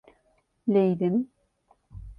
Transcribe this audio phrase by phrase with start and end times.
[0.67, 1.29] Leydim.